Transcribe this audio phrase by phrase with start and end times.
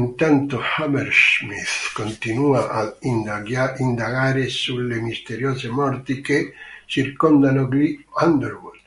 [0.00, 2.98] Intanto Hammerschmidt continua ad
[3.78, 6.52] indagare sulle misteriose morti che
[6.84, 8.80] circondano gli Underwood.